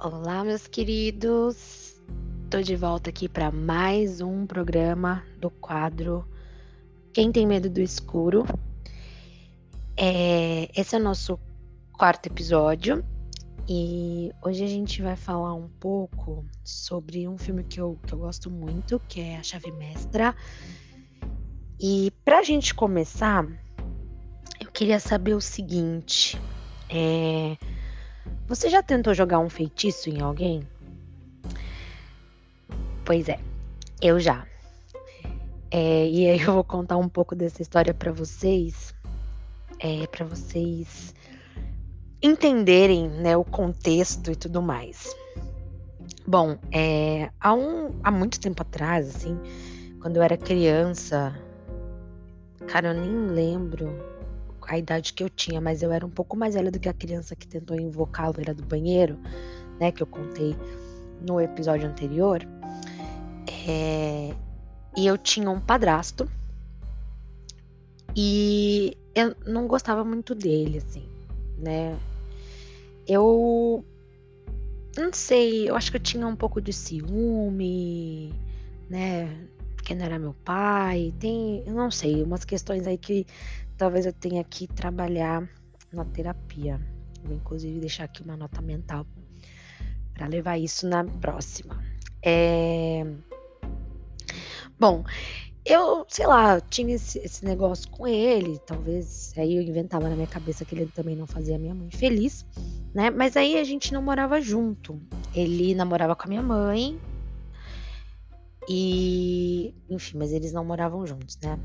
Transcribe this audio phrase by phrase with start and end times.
[0.00, 2.00] Olá, meus queridos.
[2.48, 6.24] Tô de volta aqui para mais um programa do quadro
[7.12, 8.46] Quem tem medo do escuro.
[9.96, 11.36] É, esse é o nosso
[11.92, 13.04] quarto episódio
[13.68, 18.20] e hoje a gente vai falar um pouco sobre um filme que eu, que eu
[18.20, 20.32] gosto muito, que é A Chave Mestra.
[21.80, 23.44] E pra gente começar,
[24.60, 26.40] eu queria saber o seguinte:
[26.88, 27.56] é,
[28.48, 30.66] você já tentou jogar um feitiço em alguém?
[33.04, 33.38] Pois é,
[34.00, 34.46] eu já.
[35.70, 38.94] É, e aí eu vou contar um pouco dessa história para vocês,
[39.78, 41.14] é, para vocês
[42.22, 45.14] entenderem né, o contexto e tudo mais.
[46.26, 49.38] Bom, é, há, um, há muito tempo atrás, assim,
[50.00, 51.38] quando eu era criança,
[52.66, 54.17] cara, eu nem lembro
[54.68, 56.92] a idade que eu tinha, mas eu era um pouco mais velha do que a
[56.92, 59.18] criança que tentou invocar a loira do banheiro,
[59.80, 59.90] né?
[59.90, 60.54] Que eu contei
[61.26, 62.46] no episódio anterior.
[63.66, 64.34] É,
[64.94, 66.30] e eu tinha um padrasto.
[68.14, 71.08] E eu não gostava muito dele, assim,
[71.56, 71.98] né?
[73.06, 73.82] Eu
[74.98, 78.34] não sei, eu acho que eu tinha um pouco de ciúme,
[78.90, 79.34] né?
[79.76, 81.14] Porque não era meu pai.
[81.18, 83.26] Tem, eu não sei, umas questões aí que
[83.78, 85.48] talvez eu tenha que trabalhar
[85.92, 86.78] na terapia.
[87.22, 89.06] Vou inclusive deixar aqui uma nota mental
[90.12, 91.82] para levar isso na próxima.
[92.22, 93.06] É...
[94.78, 95.04] Bom,
[95.64, 100.26] eu, sei lá, tinha esse, esse, negócio com ele, talvez aí eu inventava na minha
[100.26, 102.44] cabeça que ele também não fazia a minha mãe feliz,
[102.94, 103.10] né?
[103.10, 105.00] Mas aí a gente não morava junto.
[105.34, 106.98] Ele namorava com a minha mãe
[108.68, 111.58] e, enfim, mas eles não moravam juntos, né?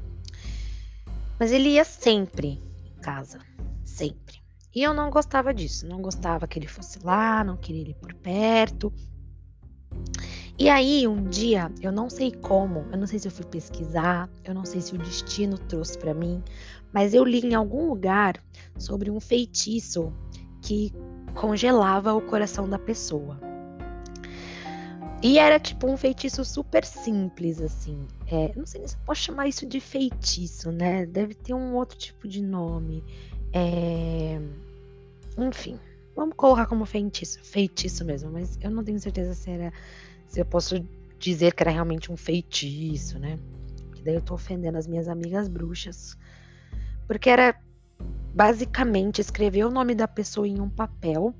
[1.44, 3.38] Mas ele ia sempre em casa,
[3.84, 4.42] sempre.
[4.74, 8.14] E eu não gostava disso, não gostava que ele fosse lá, não queria ele por
[8.14, 8.94] perto.
[10.58, 14.30] E aí, um dia, eu não sei como, eu não sei se eu fui pesquisar,
[14.46, 16.42] eu não sei se o destino trouxe para mim,
[16.94, 18.42] mas eu li em algum lugar
[18.78, 20.14] sobre um feitiço
[20.62, 20.94] que
[21.34, 23.38] congelava o coração da pessoa.
[25.22, 28.08] E era tipo um feitiço super simples, assim.
[28.34, 31.06] É, não sei se posso chamar isso de feitiço, né?
[31.06, 33.04] Deve ter um outro tipo de nome.
[33.54, 34.42] É...
[35.38, 35.80] Enfim,
[36.16, 39.72] vamos colocar como feitiço, feitiço mesmo, mas eu não tenho certeza se era.
[40.26, 40.84] Se eu posso
[41.20, 43.38] dizer que era realmente um feitiço, né?
[43.94, 46.18] Que daí eu tô ofendendo as minhas amigas bruxas.
[47.06, 47.56] Porque era
[48.34, 51.36] basicamente escrever o nome da pessoa em um papel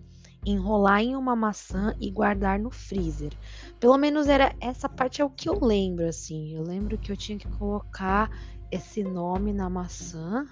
[0.46, 3.32] enrolar em uma maçã e guardar no freezer.
[3.80, 6.56] Pelo menos era essa parte é o que eu lembro assim.
[6.56, 8.30] Eu lembro que eu tinha que colocar
[8.72, 10.46] esse nome na maçã.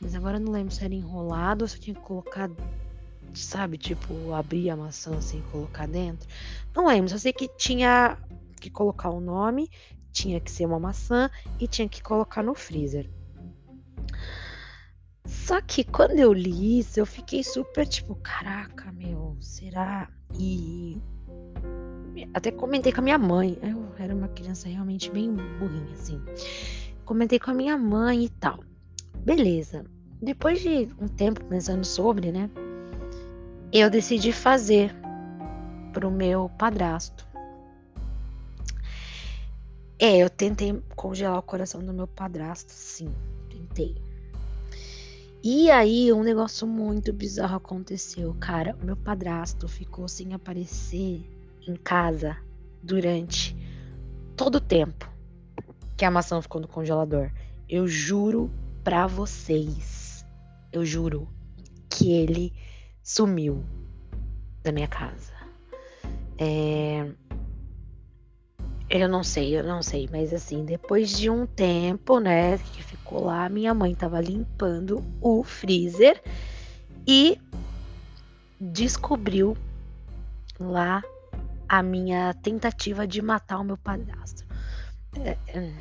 [0.00, 2.50] Mas agora eu não lembro se era enrolado ou se eu tinha que colocar,
[3.32, 6.28] sabe, tipo, abrir a maçã assim e colocar dentro.
[6.74, 8.18] Não lembro, só sei que tinha
[8.60, 9.70] que colocar o nome,
[10.12, 13.10] tinha que ser uma maçã e tinha que colocar no freezer.
[15.26, 20.10] Só que quando eu li isso, eu fiquei super tipo, caraca, meu, será?
[20.38, 21.00] E
[22.32, 23.58] até comentei com a minha mãe.
[23.62, 26.22] Eu era uma criança realmente bem burrinha, assim.
[27.04, 28.60] Comentei com a minha mãe e tal.
[29.16, 29.84] Beleza.
[30.20, 32.50] Depois de um tempo pensando sobre, né?
[33.72, 34.94] Eu decidi fazer
[35.92, 37.26] pro meu padrasto.
[39.98, 43.12] É, eu tentei congelar o coração do meu padrasto, sim.
[43.48, 44.03] Tentei.
[45.46, 48.74] E aí, um negócio muito bizarro aconteceu, cara.
[48.80, 51.22] O meu padrasto ficou sem aparecer
[51.68, 52.34] em casa
[52.82, 53.54] durante
[54.38, 55.06] todo o tempo
[55.98, 57.30] que a maçã ficou no congelador.
[57.68, 58.50] Eu juro
[58.82, 60.24] pra vocês,
[60.72, 61.28] eu juro
[61.90, 62.50] que ele
[63.02, 63.62] sumiu
[64.62, 65.34] da minha casa.
[66.38, 67.12] É...
[68.96, 73.24] Eu não sei, eu não sei, mas assim, depois de um tempo, né, que ficou
[73.24, 76.22] lá, minha mãe tava limpando o freezer
[77.04, 77.36] e
[78.60, 79.56] descobriu
[80.60, 81.02] lá
[81.68, 84.46] a minha tentativa de matar o meu padrasto.
[85.16, 85.72] É, é,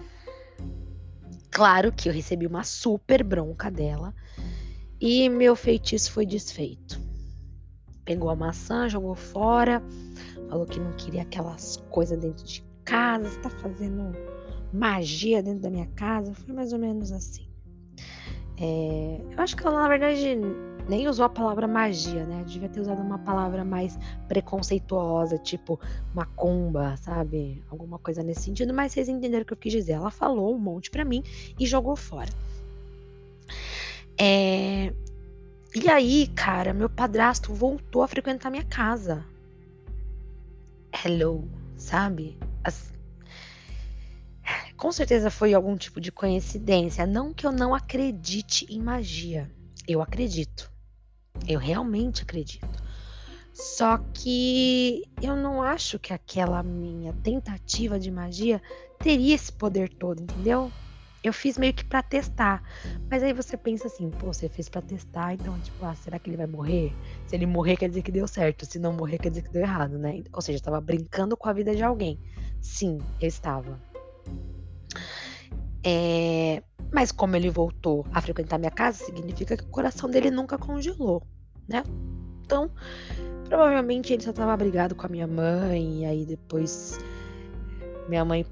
[1.51, 4.11] claro que eu recebi uma super bronca dela
[4.99, 6.99] e meu feitiço foi desfeito.
[8.03, 9.83] Pegou a maçã, jogou fora,
[10.49, 14.11] falou que não queria aquelas coisas dentro de casa, você tá fazendo
[14.71, 16.33] magia dentro da minha casa.
[16.33, 17.47] Foi mais ou menos assim.
[18.57, 20.37] É, eu acho que ela, na verdade,
[20.87, 22.43] nem usou a palavra magia, né?
[22.45, 23.97] Devia ter usado uma palavra mais
[24.27, 25.79] preconceituosa, tipo
[26.13, 27.63] macumba, sabe?
[27.69, 29.93] Alguma coisa nesse sentido, mas vocês entenderam o que eu quis dizer.
[29.93, 31.23] Ela falou um monte para mim
[31.59, 32.29] e jogou fora.
[34.19, 34.93] É...
[35.75, 39.25] E aí, cara, meu padrasto voltou a frequentar minha casa.
[41.03, 42.37] Hello, sabe?
[42.63, 42.93] As...
[44.77, 47.05] Com certeza foi algum tipo de coincidência.
[47.05, 49.51] Não que eu não acredite em magia.
[49.87, 50.71] Eu acredito.
[51.47, 52.67] Eu realmente acredito.
[53.53, 58.59] Só que eu não acho que aquela minha tentativa de magia
[58.97, 60.71] teria esse poder todo, entendeu?
[61.23, 62.63] Eu fiz meio que para testar.
[63.09, 66.29] Mas aí você pensa assim, pô, você fez para testar, então, tipo, ah, será que
[66.29, 66.93] ele vai morrer?
[67.27, 68.65] Se ele morrer, quer dizer que deu certo.
[68.65, 70.23] Se não morrer, quer dizer que deu errado, né?
[70.33, 72.19] Ou seja, eu tava brincando com a vida de alguém.
[72.63, 73.79] Sim, eu estava.
[75.83, 76.63] É...
[76.91, 81.21] Mas como ele voltou a frequentar minha casa, significa que o coração dele nunca congelou,
[81.67, 81.83] né?
[82.43, 82.71] Então,
[83.53, 86.97] Provavelmente ele só estava brigado com a minha mãe, e aí depois
[88.09, 88.45] minha mãe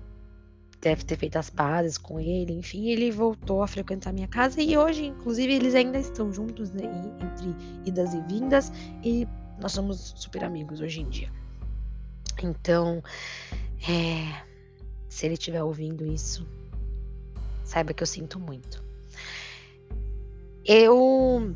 [0.80, 4.78] deve ter feito as pazes com ele, enfim, ele voltou a frequentar minha casa e
[4.78, 6.84] hoje, inclusive, eles ainda estão juntos, né,
[7.20, 8.72] entre idas e vindas,
[9.04, 9.28] e
[9.60, 11.32] nós somos super amigos hoje em dia.
[12.44, 13.02] Então,
[13.88, 14.44] é,
[15.10, 16.48] se ele estiver ouvindo isso,
[17.64, 18.84] saiba que eu sinto muito.
[20.66, 21.56] Eu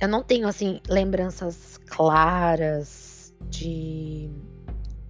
[0.00, 4.30] eu não tenho assim lembranças claras de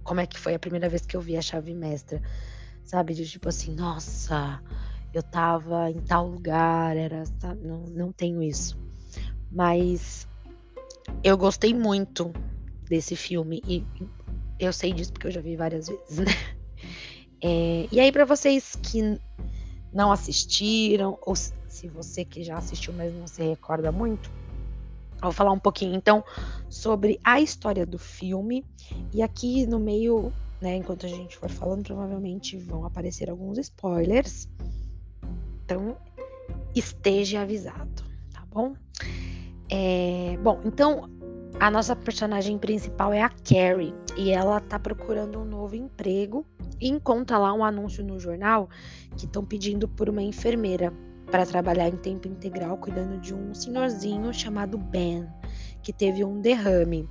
[0.03, 2.21] como é que foi a primeira vez que eu vi a chave mestra,
[2.83, 3.13] sabe?
[3.13, 4.61] De tipo assim, nossa,
[5.13, 7.65] eu tava em tal lugar, era, sabe?
[7.65, 8.77] Não, não tenho isso.
[9.51, 10.27] Mas
[11.23, 12.31] eu gostei muito
[12.87, 13.85] desse filme e
[14.59, 16.31] eu sei disso porque eu já vi várias vezes, né?
[17.45, 19.19] É, e aí, para vocês que
[19.91, 24.31] não assistiram, ou se você que já assistiu, mas não se recorda muito,
[25.23, 26.23] Vou falar um pouquinho então
[26.69, 28.65] sobre a história do filme
[29.13, 34.49] e aqui no meio, né, enquanto a gente for falando, provavelmente vão aparecer alguns spoilers.
[35.63, 35.95] Então,
[36.75, 38.03] esteja avisado,
[38.33, 38.75] tá bom?
[39.71, 41.09] É, bom, então
[41.59, 46.45] a nossa personagem principal é a Carrie e ela tá procurando um novo emprego
[46.79, 48.69] e encontra lá um anúncio no jornal
[49.15, 50.91] que estão pedindo por uma enfermeira
[51.31, 55.27] para trabalhar em tempo integral cuidando de um senhorzinho chamado Ben,
[55.81, 57.07] que teve um derrame.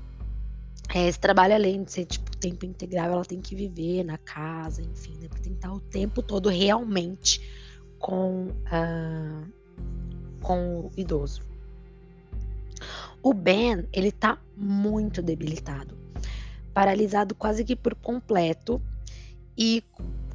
[0.95, 4.83] É, esse trabalho, além de ser tipo tempo integral, ela tem que viver na casa,
[4.83, 7.41] enfim, né, para tentar o tempo todo realmente
[7.99, 9.53] com, uh,
[10.43, 11.52] com o idoso.
[13.23, 15.97] O Ben, ele tá muito debilitado,
[16.75, 18.83] paralisado quase que por completo
[19.57, 19.85] e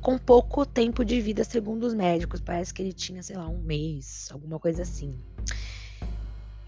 [0.01, 2.39] com pouco tempo de vida, segundo os médicos.
[2.39, 5.19] Parece que ele tinha, sei lá, um mês, alguma coisa assim.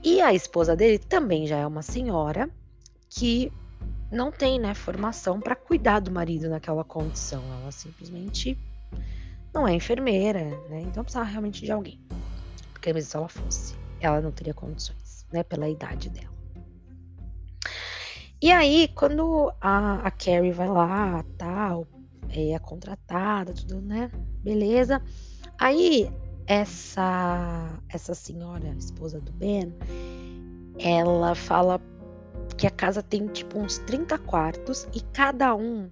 [0.04, 2.50] E a esposa dele também já é uma senhora
[3.10, 3.52] que
[4.12, 7.44] não tem, né, formação para cuidar do marido naquela condição.
[7.62, 8.58] Ela simplesmente
[9.54, 10.82] não é enfermeira, né?
[10.82, 12.00] Então precisava realmente de alguém.
[12.74, 14.98] Porque mesmo se ela fosse, ela não teria condições,
[15.32, 16.30] né, pela idade dela.
[18.42, 21.86] E aí, quando a, a Carrie vai lá, tal,
[22.30, 24.10] é, é contratada, tudo, né?
[24.42, 25.02] Beleza.
[25.58, 26.10] Aí
[26.48, 29.76] essa essa senhora, esposa do Ben,
[30.80, 31.82] ela fala
[32.58, 35.90] que a casa tem tipo uns 30 quartos e cada um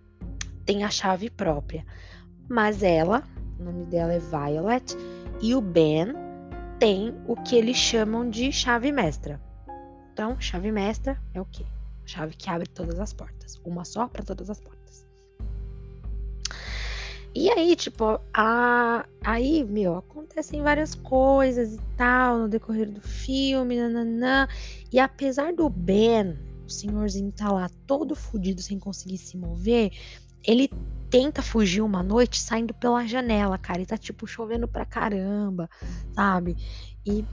[0.65, 1.85] tem a chave própria.
[2.49, 3.23] Mas ela,
[3.59, 4.95] o nome dela é Violet,
[5.41, 6.13] e o Ben
[6.79, 9.41] tem o que eles chamam de chave mestra.
[10.13, 11.65] Então, chave mestra é o quê?
[12.05, 13.59] Chave que abre todas as portas.
[13.65, 15.05] Uma só para todas as portas.
[17.35, 19.05] E aí, tipo, a...
[19.23, 24.47] aí, meu, acontecem várias coisas e tal no decorrer do filme, nananã.
[24.91, 29.91] E apesar do Ben, o senhorzinho tá lá todo fudido sem conseguir se mover,
[30.43, 30.71] ele
[31.09, 33.81] tenta fugir uma noite saindo pela janela, cara.
[33.81, 35.69] E tá, tipo, chovendo pra caramba,
[36.13, 36.55] sabe?
[37.05, 37.25] E,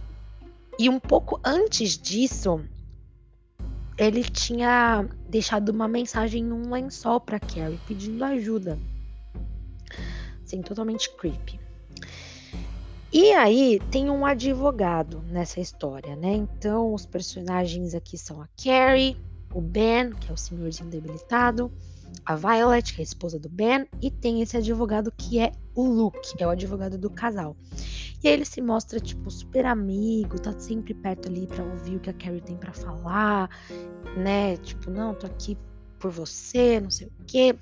[0.79, 2.61] e um pouco antes disso,
[3.99, 8.79] ele tinha deixado uma mensagem num lençol pra Carrie pedindo ajuda
[10.55, 11.59] assim, totalmente creepy.
[13.13, 16.33] E aí tem um advogado nessa história, né?
[16.33, 19.17] Então os personagens aqui são a Carrie,
[19.53, 21.73] o Ben, que é o senhorzinho debilitado,
[22.25, 25.85] a Violet, que é a esposa do Ben, e tem esse advogado que é o
[25.85, 27.57] Luke, é o advogado do casal.
[28.23, 32.01] E aí ele se mostra tipo super amigo, tá sempre perto ali para ouvir o
[32.01, 33.51] que a Carrie tem para falar,
[34.17, 34.57] né?
[34.57, 35.59] Tipo, não, tô aqui
[35.99, 37.55] por você, não sei o quê.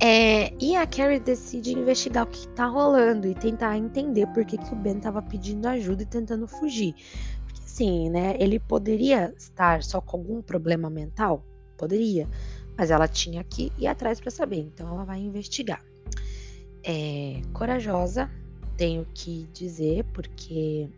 [0.00, 4.58] É, e a Carrie decide investigar o que está rolando e tentar entender por que,
[4.58, 6.94] que o Ben estava pedindo ajuda e tentando fugir.
[7.46, 8.36] Porque assim, né?
[8.40, 11.44] Ele poderia estar só com algum problema mental?
[11.76, 12.28] Poderia.
[12.76, 14.60] Mas ela tinha que ir atrás para saber.
[14.60, 15.82] Então ela vai investigar.
[16.82, 18.30] É, corajosa,
[18.76, 20.88] tenho que dizer, porque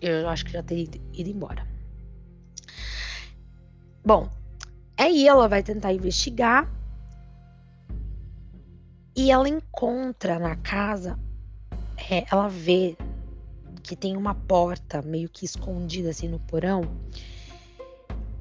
[0.00, 1.66] eu acho que já teria ido embora.
[4.04, 4.28] Bom,
[4.96, 6.68] aí ela vai tentar investigar
[9.14, 11.18] e ela encontra na casa,
[12.10, 12.96] é, ela vê
[13.82, 16.82] que tem uma porta meio que escondida assim no porão,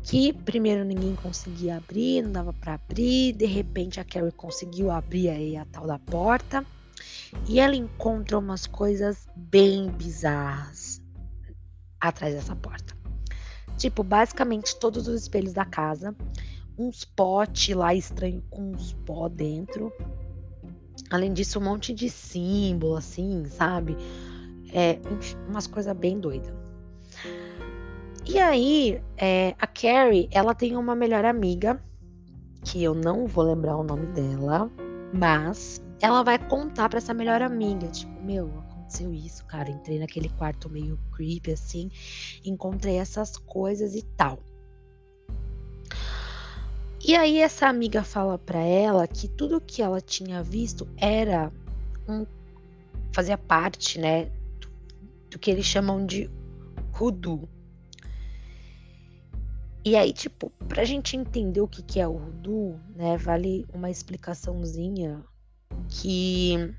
[0.04, 5.30] que primeiro ninguém conseguia abrir, não dava para abrir, de repente a Carrie conseguiu abrir
[5.30, 6.66] aí a tal da porta
[7.48, 11.02] e ela encontra umas coisas bem bizarras
[12.00, 12.96] atrás dessa porta.
[13.78, 16.16] Tipo, basicamente todos os espelhos da casa,
[16.78, 19.92] uns potes lá estranho com uns pó dentro.
[21.10, 23.96] Além disso, um monte de símbolo, assim, sabe?
[24.74, 25.00] É,
[25.48, 26.54] umas coisas bem doidas.
[28.26, 31.82] E aí, é, a Carrie, ela tem uma melhor amiga,
[32.64, 34.72] que eu não vou lembrar o nome dela,
[35.14, 40.30] mas ela vai contar para essa melhor amiga, tipo, meu, aconteceu isso, cara, entrei naquele
[40.30, 41.90] quarto meio creepy assim,
[42.46, 44.40] encontrei essas coisas e tal.
[47.04, 51.52] E aí essa amiga fala para ela que tudo que ela tinha visto era
[52.08, 52.26] um
[53.12, 54.26] fazia parte, né,
[54.60, 54.70] do,
[55.32, 56.30] do que eles chamam de
[56.98, 57.50] hoodoo.
[59.84, 63.90] E aí, tipo, pra gente entender o que, que é o hoodoo, né, vale uma
[63.90, 65.24] explicaçãozinha
[65.90, 66.76] que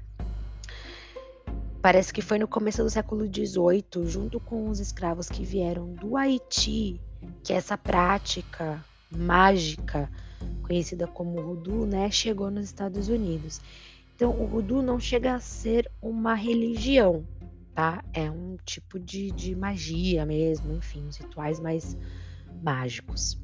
[1.81, 6.17] parece que foi no começo do século XVIII, junto com os escravos que vieram do
[6.17, 7.01] Haiti,
[7.43, 10.09] que essa prática mágica,
[10.63, 13.61] conhecida como voodoo, né, chegou nos Estados Unidos.
[14.15, 17.27] Então, o voodoo não chega a ser uma religião,
[17.75, 18.05] tá?
[18.13, 21.97] É um tipo de, de magia mesmo, enfim, os rituais mais
[22.63, 23.41] mágicos.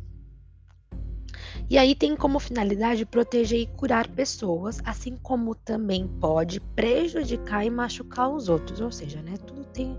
[1.71, 7.71] E aí tem como finalidade proteger e curar pessoas, assim como também pode prejudicar e
[7.71, 9.99] machucar os outros, ou seja, né, tudo tem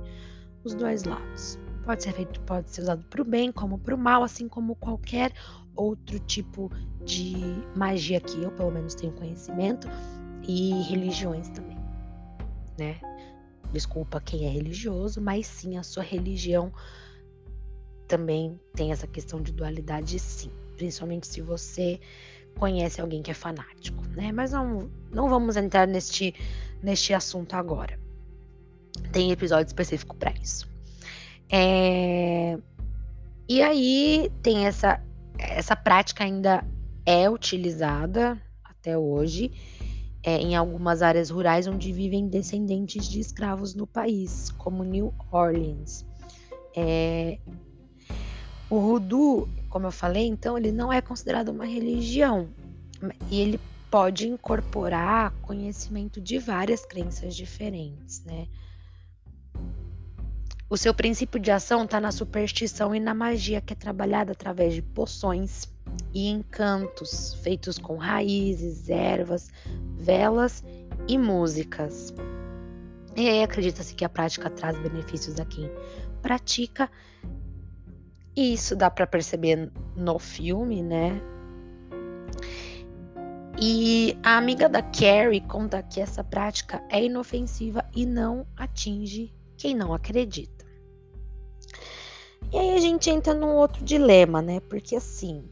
[0.63, 1.59] os dois lados.
[1.85, 4.75] Pode ser feito, pode ser usado para o bem como para o mal, assim como
[4.75, 5.31] qualquer
[5.75, 6.71] outro tipo
[7.05, 7.35] de
[7.75, 9.87] magia que eu, pelo menos, tenho conhecimento
[10.47, 11.77] e religiões também,
[12.77, 12.99] né?
[13.71, 16.71] Desculpa quem é religioso, mas sim a sua religião
[18.09, 21.99] também tem essa questão de dualidade, sim principalmente se você
[22.57, 24.31] conhece alguém que é fanático, né?
[24.31, 26.33] Mas não, não vamos entrar neste,
[26.81, 27.99] neste assunto agora.
[29.11, 30.67] Tem episódio específico para isso.
[31.51, 32.57] É...
[33.47, 35.03] E aí tem essa
[35.37, 36.65] essa prática ainda
[37.05, 39.51] é utilizada até hoje
[40.21, 46.05] é, em algumas áreas rurais onde vivem descendentes de escravos no país, como New Orleans.
[46.75, 47.39] É,
[48.69, 52.49] o Rudu como eu falei, então ele não é considerado uma religião
[53.29, 53.59] e ele
[53.89, 58.47] pode incorporar conhecimento de várias crenças diferentes, né?
[60.69, 64.73] O seu princípio de ação está na superstição e na magia que é trabalhada através
[64.73, 65.67] de poções
[66.13, 69.49] e encantos feitos com raízes, ervas,
[69.97, 70.63] velas
[71.07, 72.13] e músicas.
[73.15, 75.67] E aí acredita-se que a prática traz benefícios a quem
[76.21, 76.89] pratica
[78.35, 81.21] e isso dá para perceber no filme, né?
[83.61, 89.75] E a amiga da Carrie conta que essa prática é inofensiva e não atinge quem
[89.75, 90.65] não acredita.
[92.51, 94.59] E aí a gente entra num outro dilema, né?
[94.61, 95.43] Porque assim.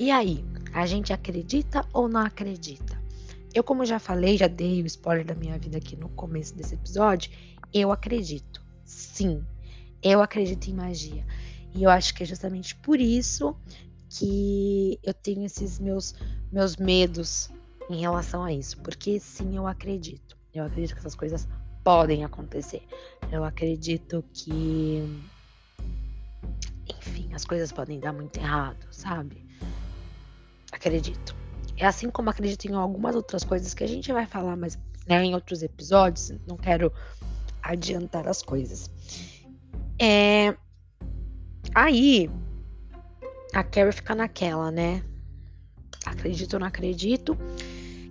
[0.00, 0.44] E aí?
[0.72, 3.00] A gente acredita ou não acredita?
[3.54, 6.74] Eu, como já falei, já dei o spoiler da minha vida aqui no começo desse
[6.74, 7.30] episódio,
[7.74, 8.64] eu acredito.
[8.86, 9.44] Sim,
[10.02, 11.24] eu acredito em magia.
[11.74, 13.56] E eu acho que é justamente por isso
[14.08, 16.14] que eu tenho esses meus,
[16.50, 17.50] meus medos
[17.88, 18.78] em relação a isso.
[18.82, 20.36] Porque sim, eu acredito.
[20.52, 21.48] Eu acredito que essas coisas
[21.82, 22.82] podem acontecer.
[23.30, 25.02] Eu acredito que.
[26.98, 29.46] Enfim, as coisas podem dar muito errado, sabe?
[30.70, 31.34] Acredito.
[31.76, 35.24] É assim como acredito em algumas outras coisas que a gente vai falar mais né,
[35.24, 36.32] em outros episódios.
[36.46, 36.92] Não quero
[37.62, 38.90] adiantar as coisas.
[40.04, 40.56] É...
[41.72, 42.28] Aí,
[43.54, 45.00] a Carrie fica naquela, né?
[46.04, 47.38] Acredito ou não acredito?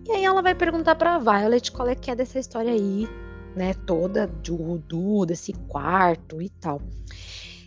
[0.07, 3.10] E aí ela vai perguntar pra Violet qual é que é dessa história aí,
[3.57, 3.74] né?
[3.74, 6.81] Toda do Rudu, desse quarto e tal.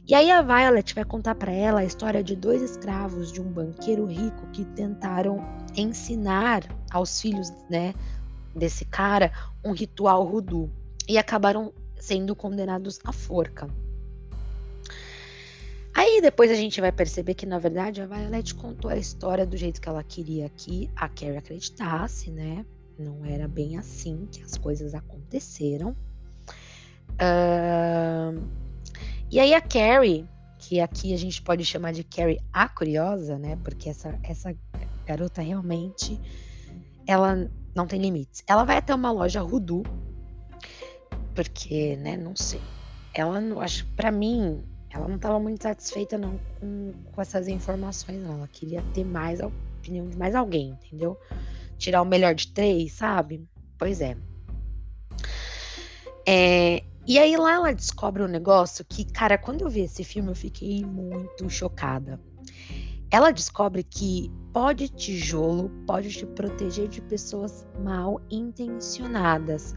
[0.09, 3.53] E aí a Violet vai contar para ela a história de dois escravos de um
[3.53, 5.37] banqueiro rico que tentaram
[5.77, 7.93] ensinar aos filhos, né,
[8.57, 9.31] desse cara
[9.63, 10.71] um ritual Rudu
[11.07, 13.69] e acabaram sendo condenados à forca.
[15.95, 19.57] Aí depois a gente vai perceber que, na verdade, a Violet contou a história do
[19.57, 22.67] jeito que ela queria que a Carrie acreditasse, né?
[22.99, 25.97] Não era bem assim que as coisas aconteceram.
[27.13, 28.43] Uh,
[29.31, 33.57] e aí a Carrie, que aqui a gente pode chamar de Carrie a curiosa, né?
[33.63, 34.55] Porque essa, essa
[35.07, 36.21] garota realmente
[37.07, 38.43] ela não tem limites.
[38.49, 39.83] Ela vai até uma loja Rudu,
[41.35, 42.61] porque, né, não sei.
[43.13, 48.23] Ela não acho, para mim, ela não estava muito satisfeita não com, com essas informações,
[48.23, 48.35] não.
[48.35, 51.19] Ela queria ter mais a opinião de mais alguém, entendeu?
[51.77, 53.45] Tirar o melhor de três, sabe?
[53.77, 54.17] Pois é.
[56.27, 60.31] É, e aí lá ela descobre um negócio que, cara, quando eu vi esse filme
[60.31, 62.21] eu fiquei muito chocada.
[63.11, 69.75] Ela descobre que pó de tijolo pode te proteger de pessoas mal intencionadas.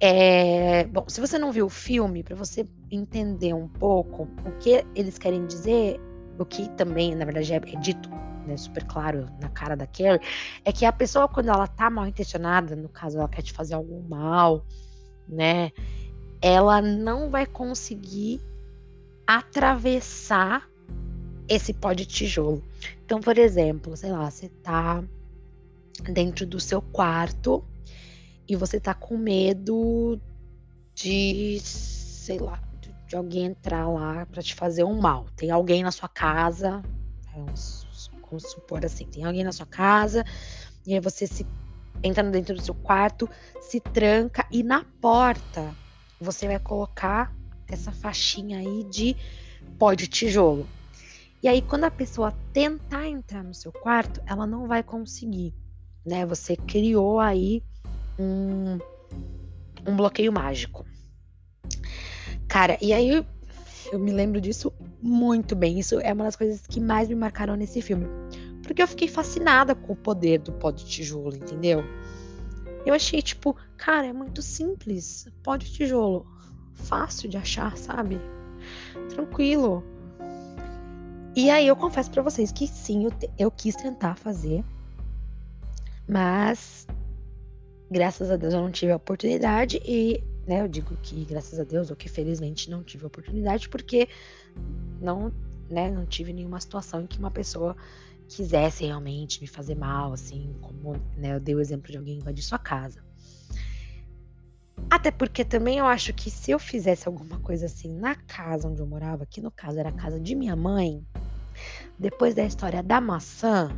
[0.00, 4.82] É, bom, se você não viu o filme, para você entender um pouco o que
[4.94, 6.00] eles querem dizer,
[6.38, 8.08] o que também, na verdade, é, é dito
[8.46, 10.20] né, super claro na cara da Carrie,
[10.64, 13.74] é que a pessoa, quando ela tá mal intencionada, no caso, ela quer te fazer
[13.74, 14.64] algum mal,
[15.28, 15.70] né,
[16.40, 18.40] ela não vai conseguir
[19.26, 20.66] atravessar
[21.46, 22.64] esse pó de tijolo.
[23.04, 25.04] Então, por exemplo, sei lá, você tá
[26.10, 27.62] dentro do seu quarto
[28.50, 30.20] e você tá com medo
[30.92, 32.60] de, sei lá,
[33.06, 35.24] de alguém entrar lá para te fazer um mal.
[35.36, 36.82] Tem alguém na sua casa,
[37.32, 37.86] vamos
[38.40, 40.24] supor assim, tem alguém na sua casa
[40.84, 41.46] e aí você se
[42.02, 43.28] entra dentro do seu quarto,
[43.60, 45.72] se tranca e na porta
[46.20, 47.32] você vai colocar
[47.68, 49.16] essa faixinha aí de
[49.78, 50.66] pó de tijolo.
[51.40, 55.54] E aí, quando a pessoa tentar entrar no seu quarto, ela não vai conseguir,
[56.04, 56.26] né?
[56.26, 57.62] Você criou aí
[58.18, 58.78] um,
[59.86, 60.84] um bloqueio mágico.
[62.48, 63.24] Cara, e aí
[63.92, 65.78] eu me lembro disso muito bem.
[65.78, 68.06] Isso é uma das coisas que mais me marcaram nesse filme.
[68.62, 71.82] Porque eu fiquei fascinada com o poder do pó de tijolo, entendeu?
[72.84, 75.28] Eu achei, tipo, cara, é muito simples.
[75.42, 76.26] Pó de tijolo.
[76.74, 78.20] Fácil de achar, sabe?
[79.08, 79.84] Tranquilo.
[81.34, 84.64] E aí eu confesso para vocês que sim, eu, te, eu quis tentar fazer,
[86.08, 86.86] mas
[87.90, 91.64] graças a Deus eu não tive a oportunidade e, né, eu digo que graças a
[91.64, 94.08] Deus ou que felizmente não tive a oportunidade porque
[95.00, 95.32] não,
[95.68, 97.76] né, não tive nenhuma situação em que uma pessoa
[98.28, 102.44] quisesse realmente me fazer mal, assim, como, né, eu dei o exemplo de alguém invadir
[102.44, 103.02] sua casa.
[104.88, 108.80] Até porque também eu acho que se eu fizesse alguma coisa assim na casa onde
[108.80, 111.04] eu morava, que no caso era a casa de minha mãe,
[111.98, 113.76] depois da história da maçã,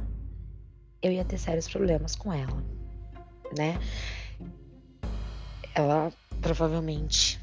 [1.03, 2.63] eu ia ter sérios problemas com ela,
[3.57, 3.79] né?
[5.75, 7.41] Ela provavelmente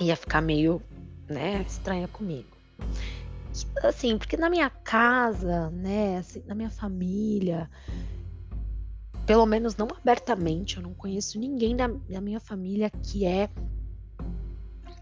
[0.00, 0.82] ia ficar meio,
[1.28, 2.48] né, estranha comigo.
[3.82, 7.70] Assim, porque na minha casa, né, assim, na minha família,
[9.26, 13.50] pelo menos não abertamente, eu não conheço ninguém da, da minha família que é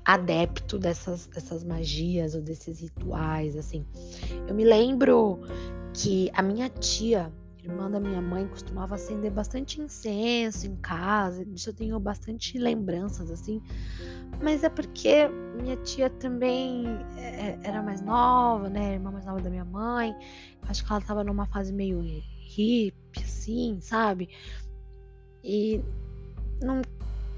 [0.04, 3.86] adepto dessas, dessas magias ou desses rituais, assim.
[4.48, 5.40] Eu me lembro
[5.94, 7.32] que a minha tia,
[7.70, 13.30] irmã da minha mãe, costumava acender bastante incenso em casa, disso eu tenho bastante lembranças,
[13.30, 13.62] assim.
[14.42, 15.28] Mas é porque
[15.60, 16.84] minha tia também
[17.16, 18.94] é, era mais nova, né?
[18.94, 20.14] Irmã mais nova da minha mãe.
[20.68, 24.28] Acho que ela tava numa fase meio hippie, assim, sabe?
[25.42, 25.82] E
[26.60, 26.82] não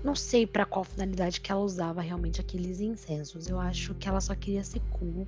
[0.05, 3.47] não sei para qual finalidade que ela usava realmente aqueles incensos.
[3.47, 5.27] Eu acho que ela só queria ser cool.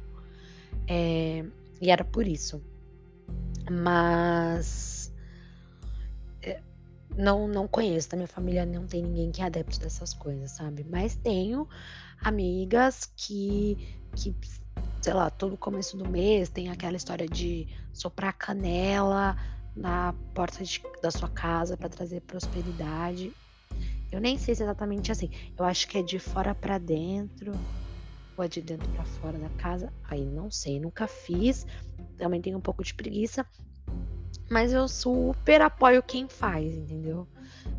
[0.88, 1.44] É,
[1.80, 2.60] e era por isso.
[3.70, 4.93] Mas.
[7.16, 10.84] Não, não conheço, da minha família não tem ninguém que é adepto dessas coisas, sabe?
[10.90, 11.68] Mas tenho
[12.24, 13.76] amigas que,
[14.16, 14.34] que
[15.00, 19.36] sei lá, todo começo do mês tem aquela história de soprar canela
[19.76, 23.32] na porta de, da sua casa para trazer prosperidade.
[24.10, 25.28] Eu nem sei se é exatamente assim.
[25.58, 27.52] Eu acho que é de fora para dentro
[28.36, 29.92] ou é de dentro para fora da casa.
[30.08, 31.66] Aí não sei, nunca fiz.
[32.16, 33.46] Também tenho um pouco de preguiça.
[34.54, 37.26] Mas eu super apoio quem faz, entendeu?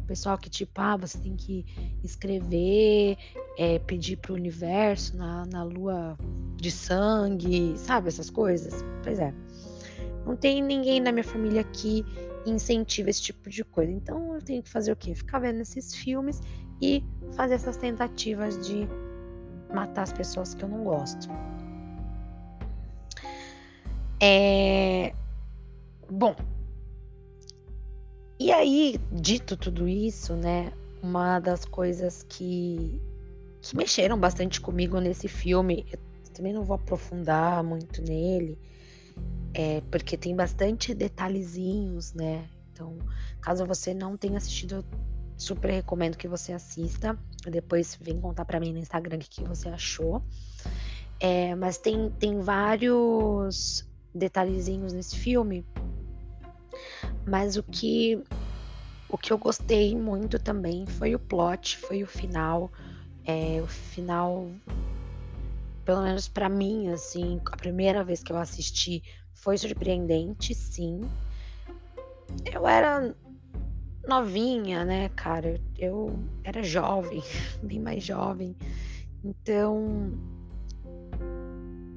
[0.03, 1.65] O pessoal que, tipo, ah, você tem que
[2.03, 3.17] escrever,
[3.57, 6.17] é, pedir pro universo na, na lua
[6.57, 8.09] de sangue, sabe?
[8.09, 8.83] Essas coisas.
[9.01, 9.33] Pois é.
[10.25, 12.03] Não tem ninguém na minha família que
[12.45, 13.93] incentiva esse tipo de coisa.
[13.93, 15.15] Então eu tenho que fazer o quê?
[15.15, 16.41] Ficar vendo esses filmes
[16.81, 17.01] e
[17.37, 18.85] fazer essas tentativas de
[19.73, 21.29] matar as pessoas que eu não gosto.
[24.21, 25.13] É...
[26.11, 26.35] Bom,
[28.39, 30.71] e aí, dito tudo isso, né?
[31.01, 33.01] Uma das coisas que,
[33.61, 35.99] que mexeram bastante comigo nesse filme, eu
[36.33, 38.57] também não vou aprofundar muito nele,
[39.53, 42.49] é, porque tem bastante detalhezinhos, né?
[42.73, 42.97] Então,
[43.39, 44.83] caso você não tenha assistido
[45.37, 47.17] super recomendo que você assista.
[47.49, 50.21] Depois vem contar para mim no Instagram o que, que você achou.
[51.19, 55.65] É, mas tem, tem vários detalhezinhos nesse filme.
[57.25, 58.21] Mas o que
[59.07, 62.71] o que eu gostei muito também foi o plot, foi o final.
[63.23, 64.47] É, o final,
[65.83, 71.01] pelo menos para mim, assim, a primeira vez que eu assisti foi surpreendente, sim.
[72.51, 73.15] Eu era
[74.07, 75.59] novinha, né, cara?
[75.77, 77.23] Eu era jovem,
[77.63, 78.55] bem mais jovem.
[79.23, 80.11] Então,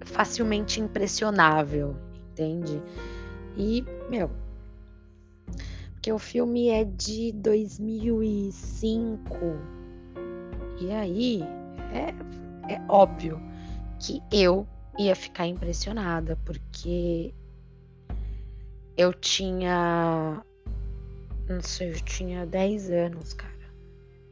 [0.04, 1.94] facilmente impressionável,
[2.30, 2.82] entende?
[3.56, 4.30] E, meu,
[5.98, 9.34] porque o filme é de 2005.
[10.80, 11.42] E aí,
[11.92, 12.14] é,
[12.72, 13.42] é óbvio
[13.98, 14.64] que eu
[14.96, 17.34] ia ficar impressionada, porque
[18.96, 20.40] eu tinha.
[21.48, 23.52] Não sei, eu tinha 10 anos, cara.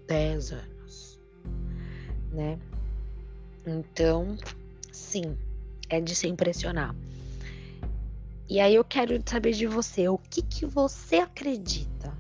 [0.06, 1.20] 10 anos.
[2.30, 2.60] Né?
[3.66, 4.36] Então,
[4.92, 5.36] sim,
[5.88, 6.94] é de se impressionar.
[8.48, 12.16] E aí eu quero saber de você, o que, que você acredita?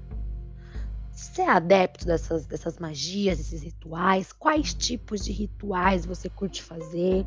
[1.12, 4.32] Você é adepto dessas, dessas magias, desses rituais?
[4.32, 7.24] Quais tipos de rituais você curte fazer?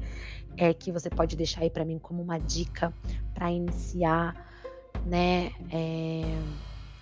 [0.58, 2.94] É, que você pode deixar aí para mim como uma dica
[3.34, 4.36] para iniciar,
[5.06, 5.52] né?
[5.72, 6.22] É,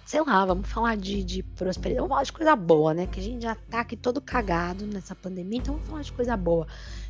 [0.07, 3.07] sei lá, vamos falar de, de prosperidade, vamos falar de coisa boa, né?
[3.07, 6.37] Que a gente já tá aqui todo cagado nessa pandemia, então vamos falar de coisa
[6.37, 6.65] boa.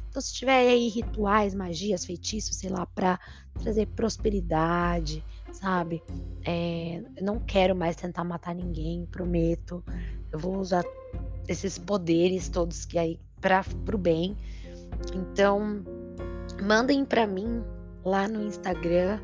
[0.09, 3.19] Então, se tiver aí rituais, magias, feitiços, sei lá, para
[3.61, 6.01] trazer prosperidade, sabe?
[6.43, 9.83] É, não quero mais tentar matar ninguém, prometo.
[10.31, 10.83] Eu vou usar
[11.47, 14.35] esses poderes todos que aí para o bem.
[15.13, 15.83] Então,
[16.63, 17.61] mandem para mim
[18.03, 19.19] lá no Instagram.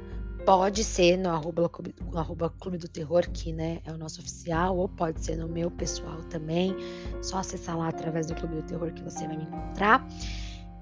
[0.45, 1.71] Pode ser no arroba,
[2.11, 5.47] no arroba Clube do Terror, que né, é o nosso oficial, ou pode ser no
[5.47, 6.75] meu pessoal também.
[7.21, 10.05] Só acessar lá através do Clube do Terror que você vai me encontrar.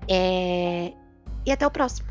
[0.07, 0.93] É...
[1.45, 2.10] E até o próximo.